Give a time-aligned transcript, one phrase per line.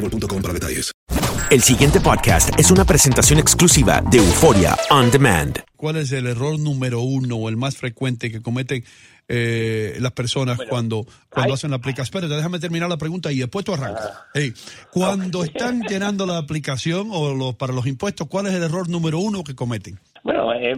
[0.00, 0.92] boostmobile.com para detalles.
[1.50, 5.58] El siguiente podcast es una presentación exclusiva de Euforia On Demand.
[5.76, 8.82] ¿Cuál es el error número uno o el más frecuente que cometen
[9.28, 12.04] eh, las personas cuando, cuando hacen la aplicación?
[12.04, 14.24] Espérate, déjame terminar la pregunta y después tú arrancas.
[14.34, 14.52] Hey,
[14.90, 19.44] cuando están llenando la aplicación o para los impuestos, ¿cuál es el error número uno
[19.44, 20.00] que cometen?
[20.24, 20.74] Bueno, eh,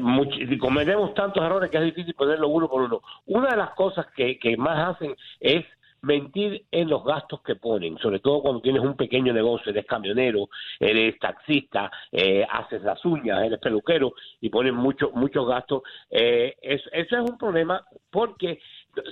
[0.61, 3.01] cometemos tantos errores que es difícil ponerlo uno por uno.
[3.27, 5.65] Una de las cosas que, que más hacen es
[6.03, 10.48] mentir en los gastos que ponen, sobre todo cuando tienes un pequeño negocio, eres camionero,
[10.81, 15.82] eres taxista, eh, haces las uñas, eres peluquero y ponen mucho, muchos gastos.
[16.10, 18.60] Eh, es- eso es un problema porque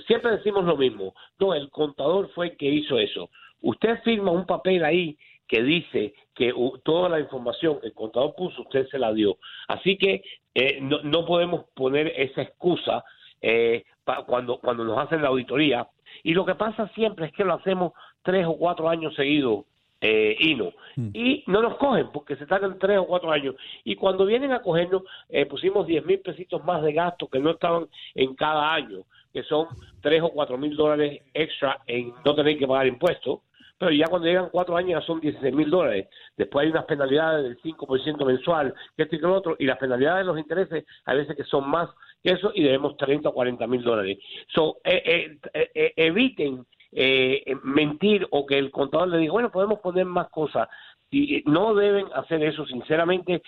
[0.07, 3.29] siempre decimos lo mismo, no, el contador fue el que hizo eso.
[3.61, 5.17] Usted firma un papel ahí
[5.47, 9.37] que dice que toda la información que el contador puso, usted se la dio.
[9.67, 10.21] Así que
[10.53, 13.03] eh, no, no podemos poner esa excusa
[13.41, 15.87] eh, pa- cuando, cuando nos hacen la auditoría.
[16.23, 19.65] Y lo que pasa siempre es que lo hacemos tres o cuatro años seguidos,
[19.99, 20.73] eh, y no.
[21.13, 23.55] Y no nos cogen porque se tardan tres o cuatro años.
[23.83, 27.51] Y cuando vienen a cogernos, eh, pusimos diez mil pesitos más de gasto que no
[27.51, 29.67] estaban en cada año, que son
[30.01, 33.39] tres o cuatro mil dólares extra en no tener que pagar impuestos
[33.77, 36.07] pero ya cuando llegan cuatro años ya son 16 mil dólares.
[36.35, 39.77] Después hay unas penalidades del 5% mensual, que esto y que lo otro, y las
[39.77, 41.89] penalidades de los intereses a veces que son más
[42.23, 44.17] eso y debemos 30 o 40 mil dólares.
[44.53, 49.51] So, eh, eh, eh, eh, eviten eh, mentir o que el contador le diga, bueno,
[49.51, 50.67] podemos poner más cosas.
[51.09, 53.41] Y no deben hacer eso, sinceramente.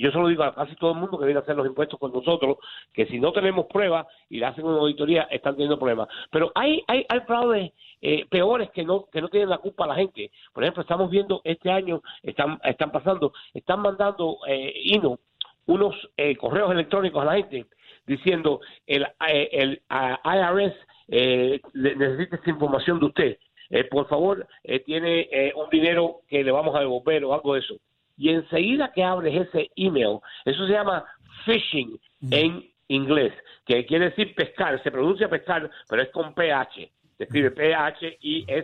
[0.00, 2.12] yo solo digo a casi todo el mundo que viene a hacer los impuestos con
[2.12, 2.56] nosotros,
[2.92, 6.08] que si no tenemos pruebas y le hacen una auditoría, están teniendo problemas.
[6.32, 9.94] Pero hay, hay, hay fraudes eh, peores que no, que no tienen la culpa la
[9.94, 10.32] gente.
[10.52, 15.20] Por ejemplo, estamos viendo este año, están, están pasando, están mandando eh, INO
[15.66, 17.66] unos eh, correos electrónicos a la gente
[18.08, 20.74] diciendo el, eh, el ah, IRS
[21.08, 23.38] eh, necesita esta información de usted.
[23.70, 27.60] Eh, por favor, eh, tiene un dinero que le vamos a devolver o algo de
[27.60, 27.76] eso.
[28.16, 31.04] Y enseguida que abres ese email, eso se llama
[31.44, 33.32] phishing en inglés,
[33.64, 36.90] que quiere decir pescar, se pronuncia pescar, pero es con PH.
[37.16, 38.60] Se escribe P-H-I-S-I-N-G.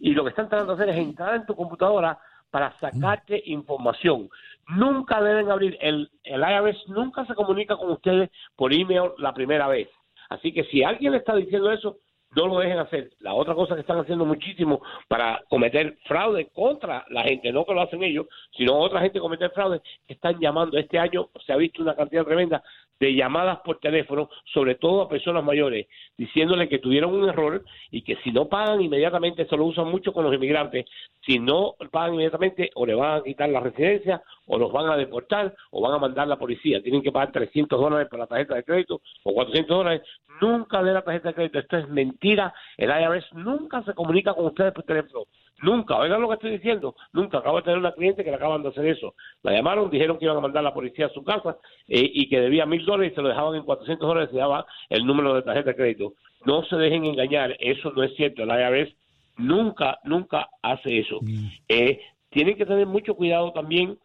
[0.00, 2.18] Y lo que están tratando de hacer es entrar en tu computadora
[2.50, 4.28] para sacarte información.
[4.68, 9.66] Nunca deben abrir, el, el IRS nunca se comunica con ustedes por email la primera
[9.68, 9.88] vez.
[10.30, 11.98] Así que si alguien le está diciendo eso,
[12.34, 13.10] no lo dejen hacer.
[13.20, 17.74] La otra cosa que están haciendo muchísimo para cometer fraude contra la gente, no que
[17.74, 18.26] lo hacen ellos,
[18.56, 20.78] sino otra gente cometer fraude, están llamando.
[20.78, 22.62] Este año se ha visto una cantidad tremenda
[23.02, 28.02] de llamadas por teléfono, sobre todo a personas mayores, diciéndole que tuvieron un error y
[28.02, 30.86] que si no pagan inmediatamente, eso lo usan mucho con los inmigrantes,
[31.26, 34.96] si no pagan inmediatamente o le van a quitar la residencia o los van a
[34.96, 36.80] deportar o van a mandar la policía.
[36.80, 40.02] Tienen que pagar 300 dólares por la tarjeta de crédito o 400 dólares.
[40.40, 41.58] Nunca de la tarjeta de crédito.
[41.58, 42.54] Esto es mentira.
[42.76, 45.24] El IRS nunca se comunica con ustedes por teléfono.
[45.62, 45.96] Nunca.
[45.96, 46.94] Oigan lo que estoy diciendo.
[47.12, 47.38] Nunca.
[47.38, 49.14] Acabo de tener una cliente que le acaban de hacer eso.
[49.42, 51.56] La llamaron, dijeron que iban a mandar la policía a su casa
[51.88, 54.40] eh, y que debía mil dólares y se lo dejaban en 400 dólares y se
[54.40, 56.14] daba el número de tarjeta de crédito.
[56.44, 57.56] No se dejen engañar.
[57.60, 58.42] Eso no es cierto.
[58.42, 58.94] El IRS
[59.36, 61.20] nunca, nunca hace eso.
[61.68, 62.00] Eh,
[62.30, 63.98] tienen que tener mucho cuidado también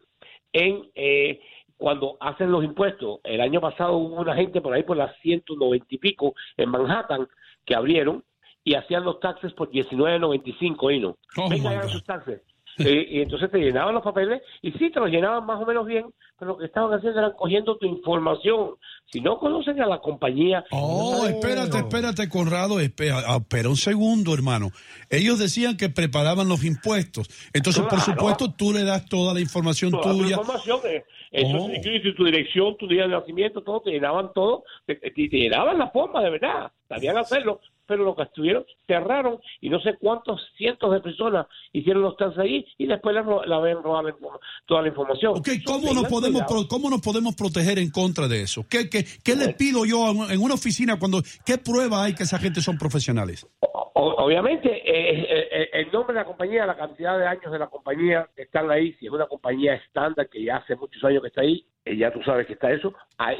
[0.52, 1.40] en eh,
[1.76, 3.20] cuando hacen los impuestos.
[3.24, 7.26] El año pasado hubo una gente por ahí por las 190 y pico en Manhattan
[7.64, 8.24] que abrieron
[8.68, 11.16] y hacían los taxes por 19.95 y no.
[11.36, 12.40] Oh, Venga, hagan sus taxes.
[12.80, 15.84] Eh, y entonces te llenaban los papeles y sí, te los llenaban más o menos
[15.84, 16.04] bien,
[16.38, 18.74] pero lo que estaban haciendo era cogiendo tu información.
[19.10, 20.64] Si no conocen a la compañía...
[20.70, 24.68] Oh, espérate, espérate, Conrado, espera, ah, espera un segundo, hermano.
[25.10, 27.28] Ellos decían que preparaban los impuestos.
[27.52, 30.36] Entonces, por supuesto, tú le das toda la información toda tu tuya.
[30.36, 31.70] información, eh, eso Oh.
[32.16, 36.22] tu dirección, tu día de nacimiento, todo, te llenaban todo, te- te llenaban la forma
[36.22, 41.00] de verdad, sabían hacerlo, pero lo que estuvieron, cerraron y no sé cuántos cientos de
[41.00, 45.32] personas hicieron los taxes ahí y después la, la la informa- toda la información.
[45.38, 46.68] Ok, ¿cómo nos, podemos, cuidado.
[46.68, 48.64] ¿cómo nos podemos proteger en contra de eso?
[48.68, 52.38] ¿Qué, qué, qué le pido yo en una oficina cuando, qué prueba hay que esa
[52.38, 53.46] gente son profesionales?
[53.60, 57.58] O- obviamente, eh, eh, eh, el nombre de la compañía, la cantidad de años de
[57.58, 61.22] la compañía que están ahí, si es una compañía estándar que ya hace muchos años
[61.22, 62.94] que está ahí, eh, ya tú sabes que está eso,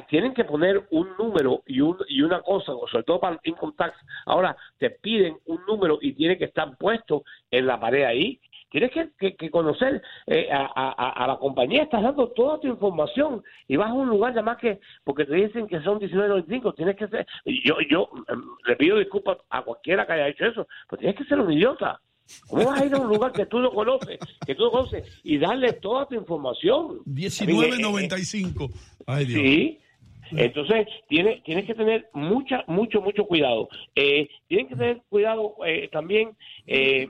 [0.08, 3.74] tienen que poner un número y, un, y una cosa, sobre todo para el income
[3.76, 3.96] tax.
[4.26, 8.40] Ahora, te piden un número y tiene que estar puesto en la pared ahí.
[8.70, 10.66] Tienes que, que- conocer eh, a,
[11.24, 14.58] a- la compañía, estás dando toda tu información y vas a un lugar nada más
[14.58, 17.26] que, porque te dicen que son 19.95, tienes que ser,
[17.64, 21.24] yo, yo em, le pido disculpas a cualquiera que haya hecho eso, pero tienes que
[21.24, 21.98] ser un idiota.
[22.48, 25.20] ¿Cómo vas a ir a un lugar que tú no conoces, que tú no conoces
[25.24, 27.00] y darle toda tu información?
[27.06, 28.70] 19.95.
[29.06, 29.42] Ay, Dios.
[29.42, 29.78] Sí.
[30.32, 33.68] Entonces, tienes tienes que tener mucha, mucho, mucho cuidado.
[33.94, 36.36] Eh, tienen que tener cuidado eh, también
[36.66, 37.08] eh,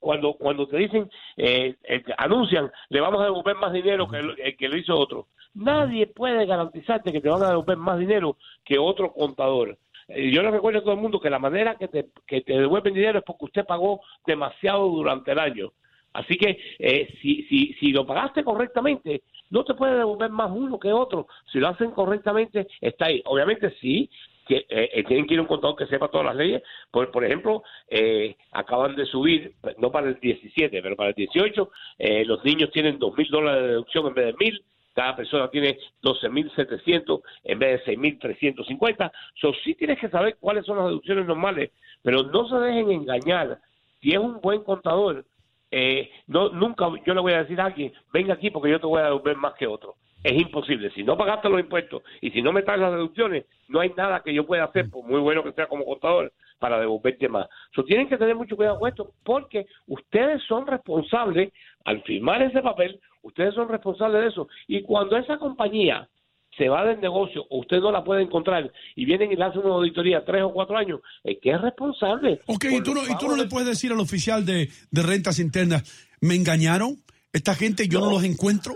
[0.00, 4.56] cuando cuando te dicen, eh, eh, anuncian, le vamos a devolver más dinero que el
[4.56, 5.28] que lo hizo otro.
[5.54, 9.76] Nadie puede garantizarte que te van a devolver más dinero que otro contador.
[10.08, 12.58] Eh, Yo le recuerdo a todo el mundo que la manera que te, que te
[12.58, 15.72] devuelven dinero es porque usted pagó demasiado durante el año.
[16.12, 20.78] Así que eh, si, si, si lo pagaste correctamente, no te puede devolver más uno
[20.78, 21.26] que otro.
[21.52, 23.22] Si lo hacen correctamente, está ahí.
[23.26, 24.10] Obviamente sí,
[24.48, 26.62] que eh, eh, tienen que ir a un contador que sepa todas las leyes.
[26.90, 31.70] Por, por ejemplo, eh, acaban de subir, no para el 17, pero para el 18,
[31.98, 34.64] eh, los niños tienen dos mil dólares de deducción en vez de mil.
[34.98, 39.12] Cada persona tiene 12.700 en vez de 6.350.
[39.40, 41.70] So, sí tienes que saber cuáles son las deducciones normales,
[42.02, 43.60] pero no se dejen engañar.
[44.00, 45.24] Si es un buen contador,
[45.70, 48.88] eh, no nunca yo le voy a decir a alguien, venga aquí porque yo te
[48.88, 49.94] voy a devolver más que otro.
[50.24, 50.90] Es imposible.
[50.90, 54.24] Si no pagaste los impuestos y si no me traes las deducciones, no hay nada
[54.24, 57.46] que yo pueda hacer, por muy bueno que sea como contador, para devolverte más.
[57.74, 61.52] So, tienen que tener mucho cuidado con esto porque ustedes son responsables,
[61.84, 64.48] al firmar ese papel, ustedes son responsables de eso.
[64.66, 66.08] Y cuando esa compañía
[66.56, 69.62] se va del negocio o usted no la puede encontrar y vienen y le hacen
[69.64, 72.40] una auditoría tres o cuatro años, el que es responsable.
[72.46, 75.38] Ok, y tú, no, y tú no le puedes decir al oficial de, de rentas
[75.38, 76.96] internas, me engañaron,
[77.32, 78.74] esta gente yo no, los encuentro.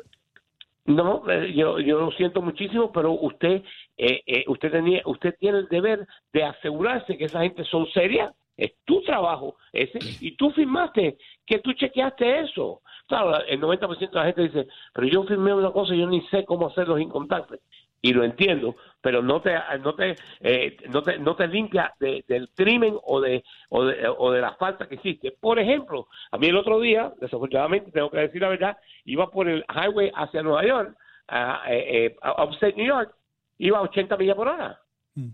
[0.84, 3.62] No, eh, yo, yo lo siento muchísimo, pero usted
[3.96, 8.32] eh, eh, usted tenía usted tiene el deber de asegurarse que esa gente son serias.
[8.56, 11.16] Es tu trabajo ese y tú firmaste
[11.46, 12.82] que tú chequeaste eso.
[13.08, 16.20] Claro, el 90% de la gente dice, pero yo firmé una cosa y yo ni
[16.28, 17.58] sé cómo hacer los incontactos.
[18.04, 22.24] Y lo entiendo, pero no te no te eh, no te, no te limpia de-
[22.28, 25.30] del crimen o de, o de o de la falta que hiciste.
[25.40, 29.48] Por ejemplo, a mí el otro día, desafortunadamente tengo que decir la verdad, iba por
[29.48, 30.96] el highway hacia Nueva York,
[31.28, 33.14] a, eh, eh, a upstate New York,
[33.58, 34.78] iba a 80 millas por hora.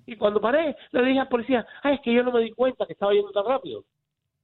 [0.07, 2.85] Y cuando paré, le dije al policía, ay, es que yo no me di cuenta
[2.85, 3.85] que estaba yendo tan rápido.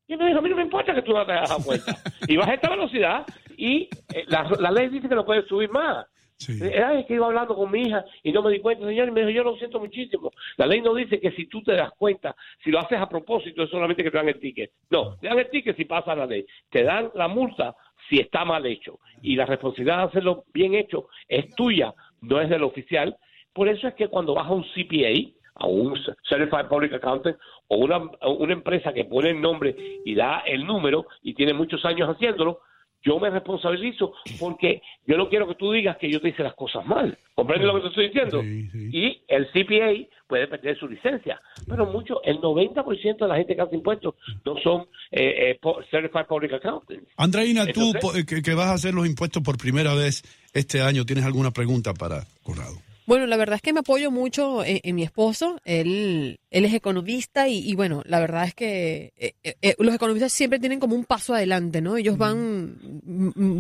[0.07, 1.97] Y me dijo, a mí no me importa que tú no te hayas dado cuenta.
[2.29, 3.27] y bajé esta velocidad
[3.57, 6.07] y eh, la, la ley dice que no puedes subir más.
[6.49, 9.09] Eh, Ay, es que iba hablando con mi hija y no me di cuenta, señor,
[9.09, 10.31] y me dijo, yo lo siento muchísimo.
[10.57, 13.63] La ley no dice que si tú te das cuenta, si lo haces a propósito,
[13.63, 14.71] es solamente que te dan el ticket.
[14.91, 16.45] No, te dan el ticket si pasa la ley.
[16.71, 17.75] Te dan la multa
[18.09, 18.99] si está mal hecho.
[19.23, 23.17] Y la responsabilidad de hacerlo bien hecho es tuya, no es del oficial.
[23.55, 25.95] Por eso es que cuando vas a un CPA, a un
[26.29, 27.37] Certified Public Accountant
[27.69, 31.85] o una, una empresa que pone el nombre y da el número y tiene muchos
[31.85, 32.61] años haciéndolo,
[33.07, 36.55] yo me responsabilizo porque yo no quiero que tú digas que yo te hice las
[36.55, 37.17] cosas mal.
[37.35, 38.43] ¿Comprendes lo que te estoy diciendo?
[38.43, 41.39] Y el CPA puede perder su licencia.
[41.69, 44.15] Pero mucho, el 90% de la gente que hace impuestos
[44.47, 47.05] no son eh, eh, Certified Public Accountants.
[47.19, 50.23] Andreina, tú Entonces- po- eh, que, que vas a hacer los impuestos por primera vez
[50.55, 52.75] este año, ¿tienes alguna pregunta para Conrado?
[53.07, 55.61] Bueno, la verdad es que me apoyo mucho en, mi esposo.
[55.65, 60.33] Él, él es economista y, bueno, la verdad es que eh, eh, eh, los economistas
[60.33, 61.99] siempre tienen como un paso adelante, ¿no?
[61.99, 62.79] Ellos van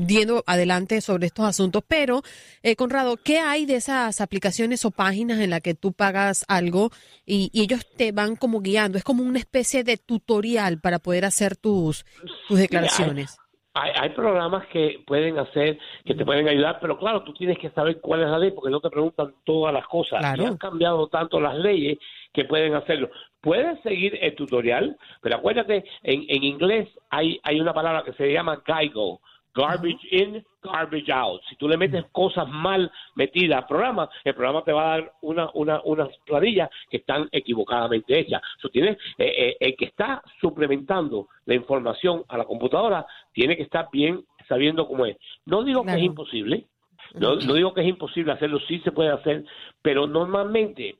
[0.06, 1.84] viendo adelante sobre estos asuntos.
[1.86, 2.22] Pero,
[2.78, 6.90] Conrado, ¿qué hay de esas aplicaciones o páginas en las que tú pagas algo
[7.26, 8.96] y, ellos te van como guiando?
[8.96, 12.06] Es como una especie de tutorial para poder hacer tus,
[12.48, 13.36] tus declaraciones.
[13.74, 17.70] Hay, hay, programas que pueden hacer, que te pueden ayudar, pero claro, tú tienes que
[17.70, 20.22] saber cuál es la ley porque no te preguntan todas las cosas.
[20.38, 21.98] Y han cambiado tanto las leyes
[22.32, 23.10] que pueden hacerlo.
[23.40, 28.32] Puedes seguir el tutorial, pero acuérdate, en, en inglés hay, hay una palabra que se
[28.32, 29.20] llama GIGO,
[29.54, 31.40] Garbage in, garbage out.
[31.48, 35.12] Si tú le metes cosas mal metidas al programa, el programa te va a dar
[35.22, 38.42] una, una, unas planillas que están equivocadamente hechas.
[38.60, 43.62] So, tienes, eh, eh, el que está suplementando la información a la computadora tiene que
[43.62, 45.16] estar bien sabiendo cómo es.
[45.46, 46.66] No digo que es imposible,
[47.14, 49.44] no, no digo que es imposible hacerlo, sí se puede hacer,
[49.82, 50.96] pero normalmente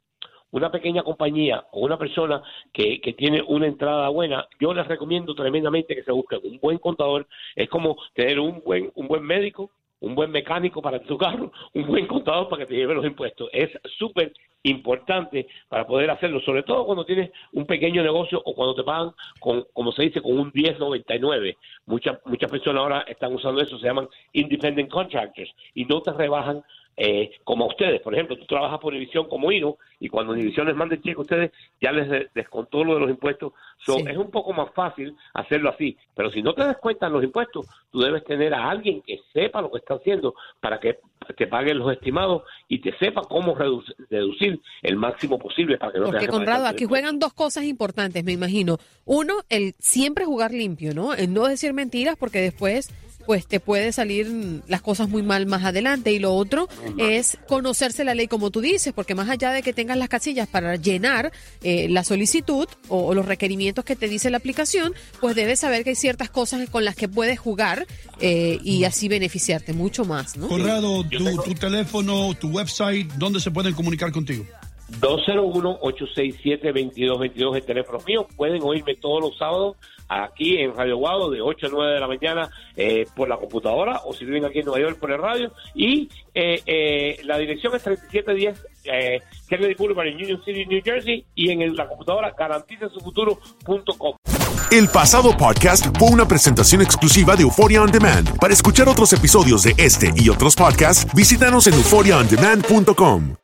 [0.55, 2.41] una pequeña compañía o una persona
[2.73, 6.79] que, que tiene una entrada buena, yo les recomiendo tremendamente que se busquen un buen
[6.79, 7.27] contador.
[7.57, 11.87] Es como tener un buen, un buen médico, un buen mecánico para tu carro, un
[11.89, 13.51] buen contador para que te lleve los impuestos.
[13.53, 14.33] Es súper
[14.63, 19.11] importante para poder hacerlo, sobre todo cuando tienes un pequeño negocio o cuando te pagan
[19.41, 21.57] con, como se dice, con un 1099.
[21.87, 26.63] Muchas muchas personas ahora están usando eso, se llaman independent contractors y no te rebajan
[26.97, 30.77] eh, como ustedes, por ejemplo, tú trabajas por división como INO y cuando división les
[30.77, 33.53] manda el cheque a ustedes ya les descontó lo de los impuestos.
[33.87, 38.01] Es un poco más fácil hacerlo así, pero si no te descuentan los impuestos, tú
[38.01, 40.99] debes tener a alguien que sepa lo que está haciendo para que
[41.37, 46.07] te paguen los estimados y te sepa cómo reducir, el máximo posible para que no
[46.07, 48.79] Porque, Conrado, aquí juegan dos cosas importantes, me imagino.
[49.05, 51.15] Uno, el siempre jugar limpio, ¿no?
[51.15, 52.93] El no decir mentiras porque después
[53.27, 56.13] pues te puede salir las cosas muy mal más adelante.
[56.13, 59.73] Y lo otro es conocerse la ley como tú dices, porque más allá de que
[59.73, 64.39] tengas las casillas para llenar eh, la solicitud o, los requerimientos que te dice la
[64.39, 67.87] aplicación, pues debes saber que hay ciertas cosas con las que puedes jugar
[68.21, 70.37] eh, y así beneficiarte mucho más.
[70.37, 70.49] ¿no?
[70.49, 74.45] Corrado, tu, tu teléfono, tu website, ¿dónde se pueden comunicar contigo?
[75.01, 78.29] 201-867-2222 el teléfono mío.
[78.37, 79.77] Pueden oírme todos los sábados
[80.09, 84.01] aquí en Radio Guado de 8 a 9 de la mañana eh, por la computadora
[84.05, 85.53] o si viven aquí en Nueva York por el radio.
[85.75, 91.25] Y eh, eh, la dirección es 3710 eh, Kennedy Boulevard en Union City, New Jersey
[91.35, 94.17] y en la computadora garantizasufuturo.com.
[94.71, 98.39] El pasado podcast fue una presentación exclusiva de Euphoria On Demand.
[98.39, 103.44] Para escuchar otros episodios de este y otros podcasts, visítanos en euphoriaondemand.com.